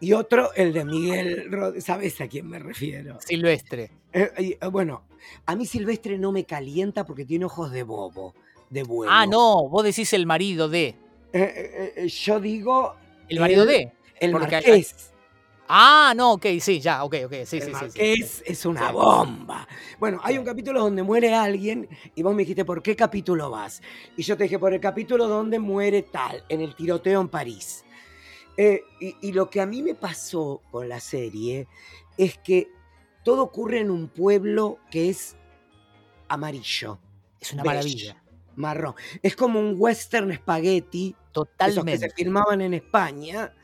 [0.00, 3.18] y otro el de Miguel Rodríguez, ¿sabes a quién me refiero?
[3.20, 3.90] Silvestre.
[4.12, 5.04] Eh, eh, bueno,
[5.46, 8.34] a mí Silvestre no me calienta porque tiene ojos de bobo,
[8.70, 9.12] de huevo.
[9.12, 10.96] Ah, no, vos decís el marido de.
[11.32, 12.96] Eh, yo digo...
[13.28, 13.92] El marido de.
[14.18, 15.12] El marqués.
[15.68, 19.68] Ah, no, ok, sí, ya, ok, ok, sí, sí, sí, Es, es una bomba.
[19.98, 23.82] Bueno, hay un capítulo donde muere alguien y vos me dijiste, ¿por qué capítulo vas?
[24.16, 27.84] Y yo te dije, por el capítulo donde muere tal, en el tiroteo en París.
[28.56, 31.68] Eh, y, lo que a mí me pasó con la serie
[32.16, 32.68] es que
[33.22, 35.36] todo ocurre en un pueblo que es
[36.28, 36.98] amarillo.
[37.40, 38.20] Es una maravilla.
[38.56, 38.94] Marrón.
[39.22, 41.14] Es como un western spaghetti.
[41.30, 41.92] Totalmente.
[41.92, 43.54] Esos que se filmaban en España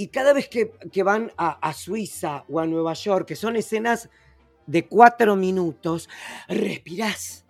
[0.00, 4.08] y cada vez que, van a, Suiza o a Nueva York, que son escenas
[4.64, 6.08] de cuatro minutos,
[6.46, 7.44] respirás.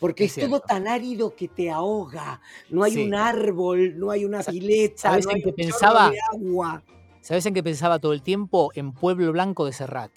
[0.00, 2.40] Porque es, todo tan árido que te ahoga.
[2.70, 6.82] No hay un árbol, no hay una pileta, ¿sabes no en hay pensaba, de agua.
[7.20, 8.70] ¿Sabes en qué pensaba todo el tiempo?
[8.74, 10.12] En Pueblo Blanco de Serrat.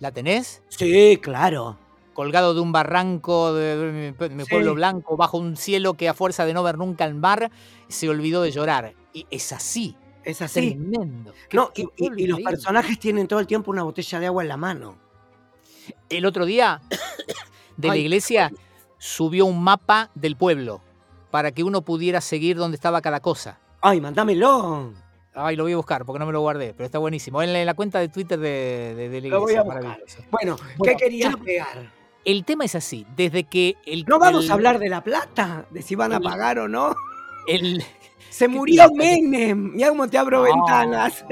[0.00, 0.64] ¿La tenés?
[0.68, 1.78] Sí, claro.
[2.16, 6.54] Colgado de un barranco de, mi pueblo blanco, bajo un cielo que a fuerza de
[6.54, 7.50] no ver nunca el mar,
[7.88, 9.98] se olvidó de llorar y es así.
[10.24, 10.70] Es así.
[10.70, 11.34] Tremendo.
[11.52, 14.96] No, y, los personajes tienen todo el tiempo una botella de agua en la mano.
[16.08, 16.80] El otro día
[17.76, 18.50] de la iglesia
[18.96, 20.80] subió un mapa del pueblo
[21.30, 23.60] para que uno pudiera seguir dónde estaba cada cosa.
[23.82, 24.94] Ay, mándamelo.
[25.34, 27.42] Ay, lo voy a buscar porque no me lo guardé, pero está buenísimo.
[27.42, 29.28] En la, cuenta de Twitter de, la iglesia.
[29.28, 29.98] Lo voy a buscar.
[30.30, 31.95] Bueno, ¿qué querías pegar?
[32.26, 34.04] El tema es así, desde que el...
[34.04, 36.96] No vamos a hablar de la plata, de si van a pagar o no.
[37.46, 37.84] El,
[38.30, 39.74] se murió Menem.
[39.74, 41.24] Mira cómo te abro ventanas.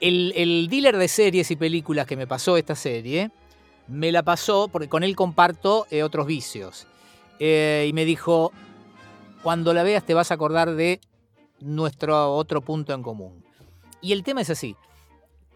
[0.00, 3.30] El, dealer de series y películas que me pasó esta serie,
[3.88, 6.86] me la pasó porque con él comparto eh, otros vicios.
[7.38, 8.52] Eh, y me dijo,
[9.42, 11.00] cuando la veas te vas a acordar de
[11.58, 13.42] nuestro otro punto en común.
[14.02, 14.76] Y el tema es así.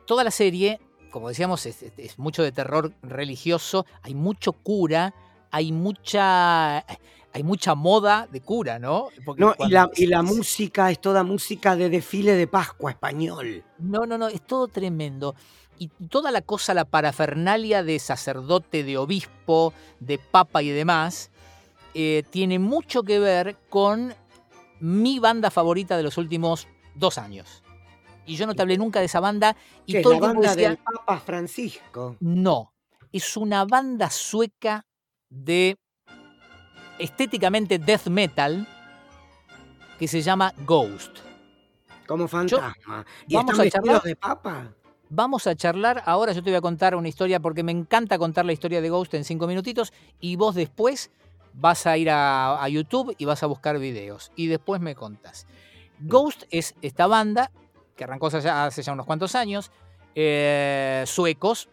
[0.07, 0.81] Toda la serie,
[1.17, 5.15] como decíamos, es mucho de terror religioso, hay mucho cura,
[5.51, 6.85] hay mucha
[7.33, 9.09] hay mucha moda de cura, ¿no?
[9.39, 9.55] no
[9.95, 13.65] y, la, música es toda música de desfile de Pascua español.
[13.79, 15.35] No, no, no, es todo tremendo.
[15.79, 21.31] Y toda la cosa, la parafernalia de sacerdote, de obispo, de papa y demás,
[21.95, 24.13] eh, tiene mucho que ver con
[24.81, 27.63] mi banda favorita de los últimos dos años.
[28.27, 29.57] Y yo no te hablé nunca de esa banda.
[29.87, 32.17] Y todo la banda del Papa Francisco?
[32.21, 32.73] No,
[33.13, 34.85] es una banda sueca
[35.29, 35.77] de
[36.99, 38.67] estéticamente death metal
[39.99, 41.19] que se llama Ghost.
[42.07, 43.05] Como fantasma.
[43.27, 44.73] ¿Y vamos a charlar de papa?
[45.09, 46.03] Vamos a charlar.
[46.07, 48.89] Ahora yo te voy a contar una historia porque me encanta contar la historia de
[48.89, 51.11] Ghost en cinco minutitos y vos después
[51.53, 55.47] vas a ir a, YouTube y vas a buscar videos y después me contas.
[55.99, 56.09] Mm.
[56.09, 57.51] Ghost es esta banda
[57.97, 58.41] que arrancó hace
[58.83, 59.71] ya, unos cuantos años,
[60.15, 61.69] eh, suecos.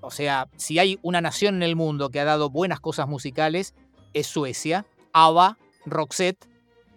[0.00, 3.74] O sea, si hay una nación en el mundo que ha dado buenas cosas musicales,
[4.14, 6.48] es Suecia, ABBA, Roxette,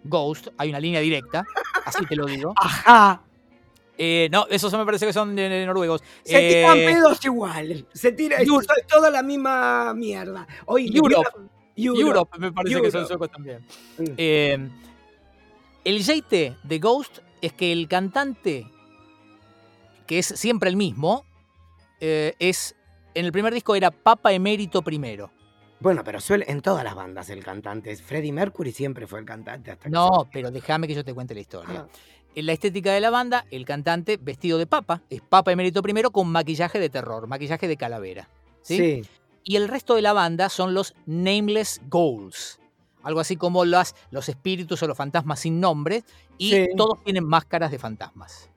[0.04, 1.44] Ghost, hay una línea directa,
[1.84, 2.54] así te lo digo.
[2.60, 3.22] Ajá.
[3.96, 6.02] Eh, no, esos me parece que son de, noruegos.
[6.24, 7.86] Se tiran eh, pedos igual.
[7.92, 8.48] Se tira, es
[8.88, 10.46] toda la misma mierda.
[10.66, 11.30] Hoy, Europe,
[11.76, 13.64] Europe, me parece que son suecos también.
[13.98, 14.04] Mm.
[14.16, 14.68] Eh,
[15.84, 18.66] el JT de Ghost es que el cantante,
[20.06, 21.24] que es siempre el mismo,
[22.00, 22.76] es
[23.14, 25.30] en el primer disco era Papa Emérito primero.
[25.80, 27.94] Bueno, pero suele en todas las bandas el cantante.
[27.96, 31.40] Freddie Mercury siempre fue el cantante hasta No, pero déjame que yo te cuente la
[31.40, 31.86] historia.
[31.86, 31.98] Ah.
[32.34, 36.10] En la estética de la banda, el cantante vestido de papa, es papa emérito primero
[36.10, 38.28] con maquillaje de terror, maquillaje de calavera.
[38.62, 39.02] ¿sí?
[39.44, 42.58] Y el resto de la banda son los Nameless Ghouls.
[43.04, 46.04] Algo así como las, los espíritus o los fantasmas sin nombre.
[46.38, 48.50] Y todos tienen máscaras de fantasmas.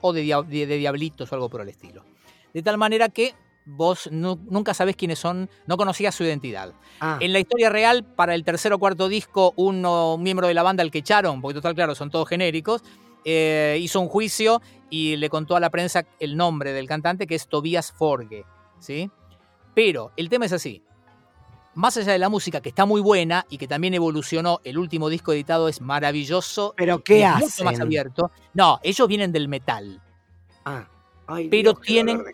[0.00, 2.04] O de, de diablitos o algo por el estilo.
[2.52, 6.72] De tal manera que vos nunca sabés quiénes son, no conocías su identidad.
[7.00, 7.18] Ah.
[7.20, 10.62] En la historia real, para el tercer o cuarto disco, uno, un miembro de la
[10.62, 12.82] banda al que echaron, porque total, claro, son todos genéricos,
[13.24, 17.34] eh, hizo un juicio y le contó a la prensa el nombre del cantante, que
[17.34, 18.44] es Tobias Forge.
[18.78, 19.10] ¿sí?
[19.74, 20.82] Pero el tema es así.
[21.78, 25.08] Más allá de la música, que está muy buena y que también evolucionó, el último
[25.08, 26.74] disco editado es maravilloso.
[26.76, 28.32] ¿Pero qué es Mucho más abierto.
[28.52, 30.02] No, ellos vienen del metal.
[30.64, 30.88] Ah.
[31.48, 32.24] pero tienen,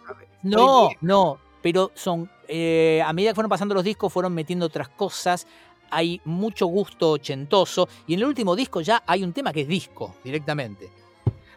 [0.42, 2.30] no, no, pero son.
[2.48, 5.46] Eh, a medida que fueron pasando los discos, fueron metiendo otras cosas.
[5.90, 9.68] hay mucho gusto ochentoso y en el último disco ya hay un tema que es
[9.68, 10.88] disco directamente.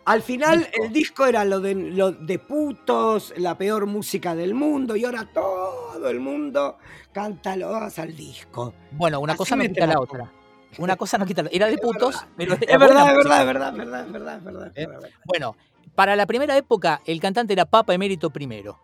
[0.08, 4.96] Al final el disco era lo de, lo de putos, la peor música del mundo
[4.96, 6.78] y ahora todo el mundo
[7.12, 8.74] canta los al disco.
[8.92, 10.32] Bueno, una Así cosa no me quita la otra.
[10.78, 12.28] Una cosa no quita la Era de Es putos, verdad.
[12.38, 14.72] pero Es verdad, es verdad, es verdad, es verdad, es verdad, es verdad, ¿Eh?
[14.82, 15.10] es verdad.
[15.26, 15.58] Bueno,
[15.94, 18.80] para la primera época el cantante era Papa Emérito primero,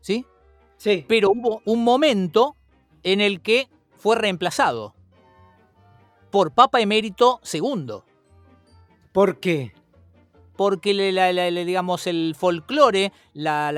[0.00, 0.24] ¿sí?
[0.76, 1.04] Sí.
[1.08, 2.54] Pero hubo un momento
[3.02, 4.94] en el que fue reemplazado
[6.30, 8.04] por Papa Emérito segundo.
[9.10, 9.72] ¿Por qué?
[10.58, 13.70] Porque le- la- la- la- digamos el folclore, la,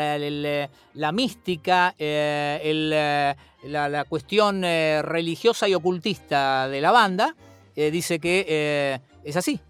[0.94, 7.36] la mística, eh, el, eh, la, cuestión eh, religiosa y ocultista de la banda,
[7.76, 9.60] eh, dice que eh, es así,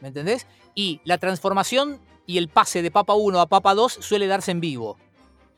[0.00, 0.46] ¿me entendés?
[0.74, 4.60] Y la transformación y el pase de Papa 1 a Papa 2 suele darse en
[4.60, 4.96] vivo.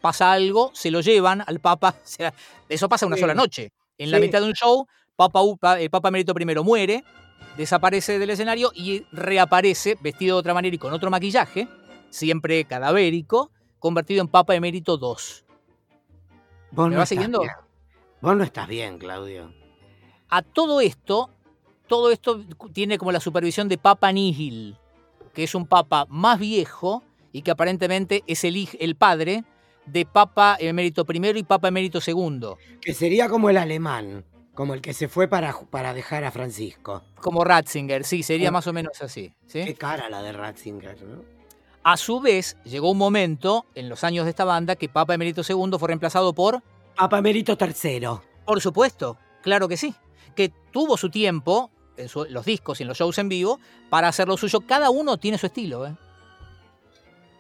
[0.01, 1.95] Pasa algo, se lo llevan al Papa,
[2.69, 3.21] eso pasa una Sí.
[3.21, 3.71] sola noche.
[3.97, 5.41] En la mitad de un show, Papa,
[5.89, 7.05] Papa Emérito I muere,
[7.57, 11.69] desaparece del escenario y reaparece vestido de otra manera y con otro maquillaje,
[12.11, 15.45] siempre cadavérico, convertido en Papa Emérito II.
[16.73, 17.41] Vos ¿Me no siguiendo?
[17.41, 17.53] bien.
[18.21, 19.53] Vos no estás bien, Claudio.
[20.29, 21.31] A todo esto,
[21.87, 24.77] todo esto tiene como la supervisión de Papa Nihil,
[25.33, 29.45] que es un papa más viejo y que aparentemente es el, el padre
[29.87, 34.25] de Papa Emérito I y Papa Emérito II, Que sería como el alemán,
[34.57, 37.05] como el que se fue para, para dejar a Francisco.
[37.21, 39.33] como Ratzinger, sí, sería más o menos así.
[39.47, 39.65] ¿sí?
[39.65, 41.23] Qué cara la de Ratzinger, ¿no?
[41.85, 45.43] A su vez, llegó un momento en los años de esta banda que Papa Emérito
[45.49, 46.61] II fue reemplazado por
[46.97, 48.09] Papa Emérito III.
[48.45, 49.95] Por supuesto, claro que sí.
[50.35, 54.09] Que tuvo su tiempo, en su- los discos y en los shows en vivo, para
[54.09, 54.63] hacer lo suyo.
[54.67, 55.87] Cada uno tiene su estilo.
[55.87, 55.95] ¿eh?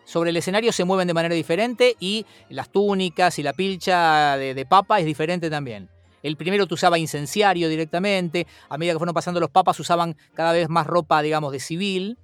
[0.04, 4.54] Sobre el escenario se mueven de manera diferente y las túnicas y la pilcha de,
[4.54, 5.88] de papa es diferente también.
[6.22, 10.52] El primero te usaba incenciario directamente, a medida que fueron pasando los papas usaban cada
[10.52, 12.18] vez más ropa, digamos, de civil.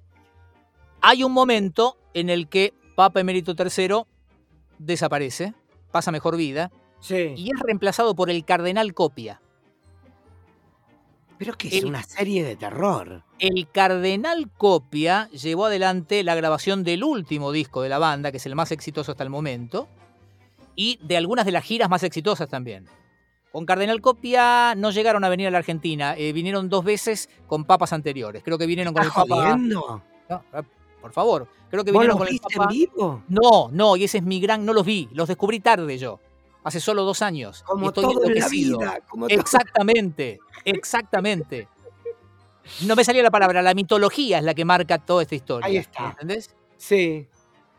[1.01, 4.03] Hay un momento en el que Papa Emérito III
[4.79, 5.53] desaparece,
[5.91, 7.33] pasa mejor vida, Sí.
[7.35, 9.41] y es reemplazado por el cardenal Copia.
[11.37, 13.23] Pero que es el- una serie de terror.
[13.39, 18.45] El cardenal Copia llevó adelante la grabación del último disco de la banda, que es
[18.45, 19.87] el más exitoso hasta el momento,
[20.75, 22.85] y de algunas de las giras más exitosas también.
[23.53, 27.65] Con Cardenal Copia no llegaron a venir a la Argentina, eh, vinieron dos veces con
[27.65, 28.41] papas anteriores.
[28.43, 29.55] Creo que vinieron con el ¿Estás papa.
[29.57, 30.63] No, eh,
[30.99, 32.63] por favor, creo que ¿Vos vinieron los con el viste papa.
[32.71, 33.23] en vivo?
[33.27, 34.65] No, no, y ese es mi gran.
[34.65, 36.19] No los vi, los descubrí tarde yo.
[36.63, 37.59] Hace solo dos años.
[37.61, 38.99] y Como estoy todo en la vida.
[39.07, 41.67] Como todo- Exactamente, exactamente.
[42.87, 45.67] No me salía la palabra, la mitología es la que marca toda esta historia.
[45.67, 46.09] Ahí está.
[46.09, 46.55] ¿Entendés?
[46.75, 47.27] Sí.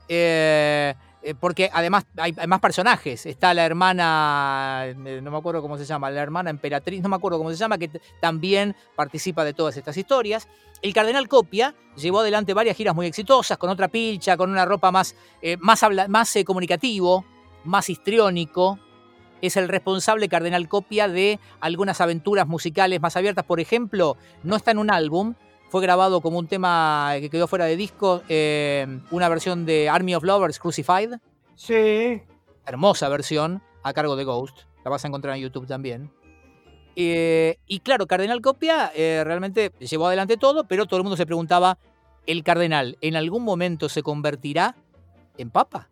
[0.07, 0.95] Eh,
[1.41, 3.25] porque además hay, más personajes.
[3.25, 7.17] Está la hermana, eh, no me acuerdo cómo se llama, la hermana emperatriz, no me
[7.17, 7.89] acuerdo cómo se llama, que
[8.21, 10.49] también participa de todas estas historias.
[10.83, 14.91] El cardenal Copia llevó adelante varias giras muy exitosas, con otra pilcha, con una ropa
[14.93, 17.25] más, eh, más, habla- más eh, comunicativo,
[17.65, 18.79] más histriónico.
[19.41, 23.45] Es el responsable cardenal Copia de algunas aventuras musicales más abiertas.
[23.45, 25.35] Por ejemplo, no está en un álbum,
[25.75, 30.15] fue grabado como un tema que quedó fuera de disco, eh, una versión de Army
[30.15, 31.15] of Lovers Crucified,
[31.57, 32.23] Sí.
[32.65, 36.13] hermosa versión, a cargo de Ghost, la vas a encontrar en YouTube también.
[36.95, 41.27] Eh, y claro, Cardenal Copia eh, realmente llevó adelante todo, pero todo el mundo se
[41.27, 41.77] preguntaba,
[42.25, 44.77] ¿el cardenal en algún momento se convertirá
[45.39, 45.89] en papa?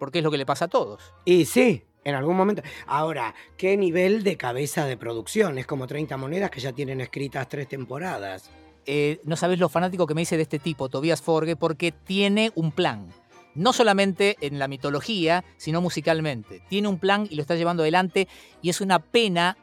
[0.00, 1.14] Porque es lo que le pasa a todos.
[1.24, 2.62] Y sí, en algún momento.
[2.88, 5.56] Ahora, ¿qué nivel de cabeza de producción?
[5.56, 8.50] Es como 30 monedas que ya tienen escritas tres temporadas.
[8.86, 12.52] Eh, no sabes lo fanático que me dice de este tipo, Tobias Forge, porque tiene
[12.54, 13.06] un plan.
[13.54, 16.62] No solamente en la mitología, sino musicalmente.
[16.68, 18.28] Tiene un plan y lo está llevando adelante
[18.62, 19.56] y es una pena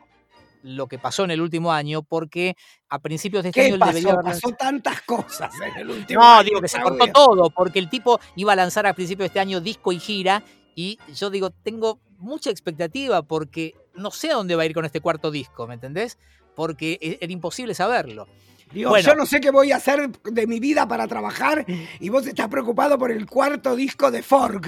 [0.64, 2.56] lo que pasó en el último año porque
[2.90, 4.20] a principios de este ¿Qué año él debería pasó?
[4.20, 7.80] haber Pasó tantas cosas en el último No, año, digo que se cortó todo, porque
[7.80, 10.44] el tipo iba a lanzar a principios de este año disco y gira,
[10.76, 14.84] y yo digo, tengo mucha expectativa porque no sé a dónde va a ir con
[14.84, 16.18] este cuarto disco, ¿me entendés?
[16.56, 18.28] Porque e- era imposible saberlo.
[18.72, 19.08] Digo, Bueno.
[19.08, 21.66] yo no sé qué voy a hacer de mi vida para trabajar
[22.00, 24.68] y vos estás preocupado por el cuarto disco de Fork.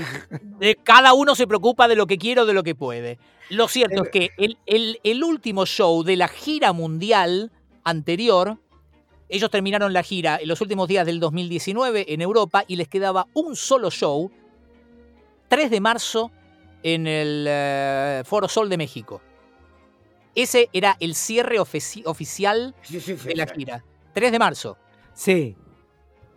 [0.62, 3.20] Eh, Cada uno se preocupa de lo que quiere o de lo que puede.
[3.50, 7.52] Lo cierto es que el, el- el último show de la gira mundial
[7.84, 8.58] anterior,
[9.28, 13.28] ellos terminaron la gira en los últimos días del 2019 en Europa y les quedaba
[13.34, 14.32] un solo show,
[15.50, 16.32] 3 de marzo,
[16.84, 19.21] en el eh, Foro Sol de México.
[20.36, 23.84] Ese era el cierre ofici- oficial Sí, sí, sí, de la gira.
[24.14, 24.78] 3 de marzo.
[25.14, 25.56] Sí.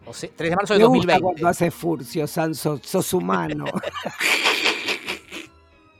[0.05, 1.23] O sea, 3 de marzo de Me gusta 2020.
[1.23, 2.81] cuando haces furcio, Sanso.
[2.83, 3.65] Sos humano.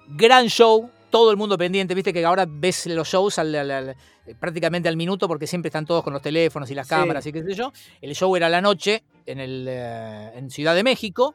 [0.09, 3.89] Gran show, todo el mundo pendiente, viste que ahora ves los shows al- al- al-
[4.27, 6.91] eh, prácticamente al minuto porque siempre están todos con los teléfonos y las Sí.
[6.91, 7.73] cámaras y qué sé yo.
[8.01, 11.35] El show era a la noche en, el, eh, en Ciudad de México,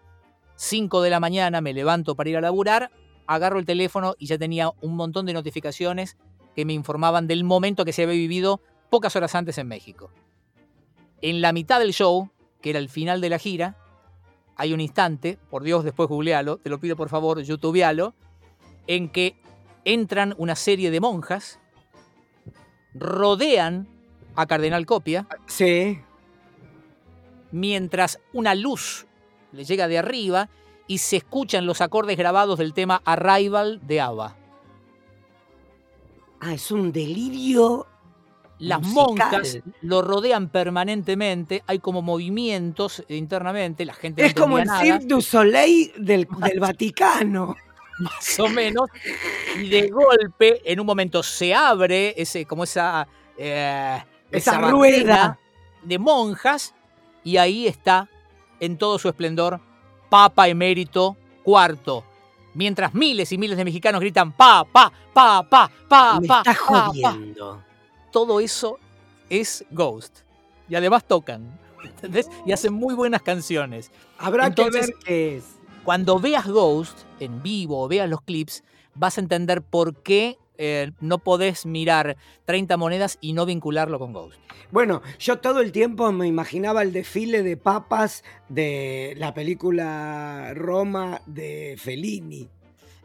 [0.55, 2.91] 5 de la mañana me levanto para ir a laburar,
[3.25, 6.17] agarro el teléfono y ya tenía un montón de notificaciones
[6.55, 10.11] que me informaban del momento que se había vivido pocas horas antes en México.
[11.21, 12.29] En la mitad del show,
[12.61, 13.75] que era el final de la gira,
[14.55, 18.13] hay un instante, por Dios, después googlealo, te lo pido por favor, youtubealo,
[18.87, 19.35] en que
[19.85, 21.59] entran una serie de monjas,
[22.93, 23.87] rodean
[24.35, 25.99] a Cardenal Copia, Sí.
[27.51, 29.05] mientras una luz
[29.51, 30.49] le llega de arriba
[30.87, 34.35] y se escuchan los acordes grabados del tema Arrival de ABBA.
[36.39, 37.86] Ah, es un delirio.
[38.59, 39.05] Las Musical.
[39.31, 44.81] monjas lo rodean permanentemente, hay como movimientos internamente, la gente no Es como el nada.
[44.81, 47.55] Cirque du Soleil del, del Vaticano.
[47.99, 48.89] más o menos,
[49.59, 55.39] y de golpe, en un momento se abre ese, como esa, eh, Esa rueda.
[55.83, 56.73] de monjas,
[57.23, 58.09] y ahí está,
[58.59, 59.59] en todo su esplendor,
[60.09, 62.03] Papa Emérito IV.
[62.53, 66.55] Mientras miles y miles de mexicanos gritan pa, pa, pa, pa, pa, Me pa, está
[66.67, 67.19] pa, pa.
[68.17, 68.79] Todo eso
[69.29, 70.21] es Ghost.
[70.67, 71.55] Y además tocan.
[71.83, 72.27] ¿Entendés?
[72.47, 73.91] Y hacen muy buenas canciones.
[74.17, 75.43] Habrá Entonces- que ver qué es.
[75.83, 78.63] cuando veas Ghost en vivo o veas los clips,
[78.95, 84.13] vas a entender por qué eh, no podés mirar 30 monedas y no vincularlo con
[84.13, 84.39] Ghost.
[84.71, 91.21] Bueno, yo todo el tiempo me imaginaba el desfile de papas de la película Roma
[91.27, 92.49] de Fellini.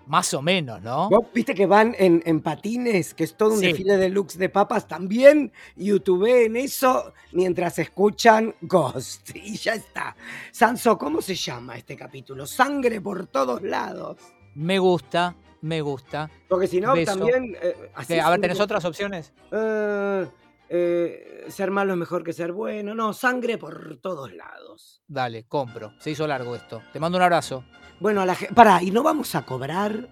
[0.06, 1.08] Más o menos, ¿no?
[1.08, 3.66] Vos viste que van en, en patines, que es todo un Sí.
[3.66, 4.88] desfile deluxe de papas.
[4.88, 9.30] También en eso mientras escuchan Ghost.
[9.34, 10.16] Y ya está.
[10.50, 12.46] Sanso, ¿cómo se llama este capítulo?
[12.46, 14.18] Sangre por todos lados.
[14.54, 16.30] Me gusta, me gusta.
[16.48, 17.16] Porque si no, Beso.
[17.16, 17.56] también.
[17.62, 19.32] eh, así a ver, ¿tenés otras opciones?
[19.52, 20.26] Eh,
[20.68, 22.94] eh, ser malo es mejor que ser bueno.
[22.94, 25.02] No, sangre por todos lados.
[25.06, 25.92] Dale, compro.
[26.00, 26.82] Se hizo largo esto.
[26.92, 27.64] Te mando un abrazo.
[28.02, 28.52] Bueno, a la gente.
[28.54, 30.08] Pará, ¿y no vamos a cobrar?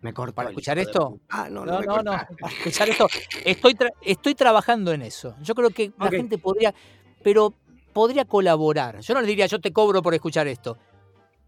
[0.00, 0.34] Me cortó.
[0.34, 1.20] ¿Para escuchar de esto?
[1.28, 2.10] Ah, no, no, No, me no, no.
[2.10, 2.34] cortaste.
[2.36, 3.06] Para escuchar esto.
[3.44, 5.36] Estoy, tra- estoy trabajando en eso.
[5.40, 6.74] Yo creo que la gente podría,
[7.22, 7.54] pero
[7.92, 9.00] podría colaborar.
[9.00, 10.76] Yo no le diría, yo te cobro por escuchar esto.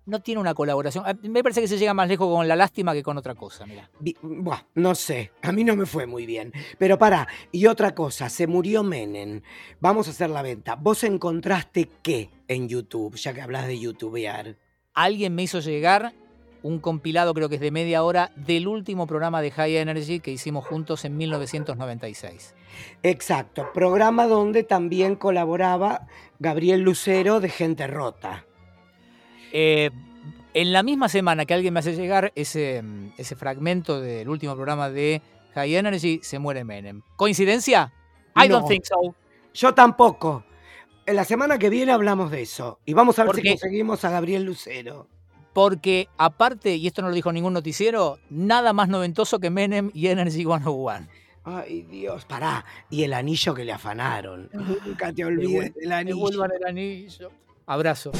[0.04, 1.04] No tiene una colaboración.
[1.06, 3.66] Ah, Me parece que se llega más lejos con la lástima que con otra cosa,
[3.66, 3.88] mira.
[4.20, 6.52] Buah, no sé, a mí no me fue muy bien.
[6.78, 9.42] Pero pará, y otra cosa, se murió Menem.
[9.80, 10.74] Vamos a hacer la venta.
[10.74, 14.56] ¿Vos encontraste qué en YouTube, ya que hablas de youtubear?
[14.94, 16.12] Alguien me hizo llegar
[16.62, 20.30] un compilado, creo que es de media hora, del último programa de High Energy que
[20.30, 22.54] hicimos juntos en 1996.
[23.02, 26.06] Exacto, programa donde también colaboraba
[26.38, 28.46] Gabriel Lucero de Gente Rota.
[29.52, 29.90] Eh,
[30.54, 32.82] en la misma semana que alguien me hace llegar ese,
[33.16, 35.22] ese fragmento del último programa de
[35.54, 37.02] High Energy, se muere Menem.
[37.16, 37.92] ¿Coincidencia?
[38.36, 39.14] I don't think so.
[39.54, 40.44] Yo tampoco.
[41.06, 42.78] En la semana que viene hablamos de eso.
[42.84, 45.08] Y vamos a ver si conseguimos a Gabriel Lucero.
[45.52, 50.06] Porque aparte, y esto no lo dijo ningún noticiero, nada más noventoso que Menem y
[50.06, 51.08] Energy 101.
[51.44, 52.64] Ay, Dios, pará.
[52.88, 54.48] Y el anillo que le afanaron.
[54.52, 56.18] Nunca te olvides del Me anillo.
[56.18, 57.30] vuelvan el anillo.
[57.66, 58.12] Abrazo.